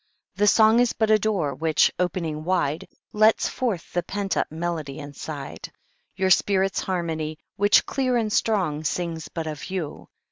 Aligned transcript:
The 0.33 0.47
song 0.47 0.79
is 0.79 0.93
but 0.93 1.11
a 1.11 1.19
door 1.19 1.53
which, 1.53 1.91
opening 1.99 2.43
wide, 2.43 2.87
Lets 3.13 3.47
forth 3.47 3.93
the 3.93 4.01
pent 4.01 4.35
up 4.35 4.51
melody 4.51 4.97
inside, 4.97 5.71
Your 6.15 6.31
spirit's 6.31 6.79
harmony, 6.79 7.37
which 7.55 7.85
clear 7.85 8.17
and 8.17 8.33
strong 8.33 8.83
Sings 8.83 9.27
but 9.27 9.45
of 9.45 9.65
you. 9.69 10.09